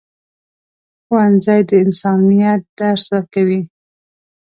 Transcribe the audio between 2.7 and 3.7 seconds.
درس ورکوي.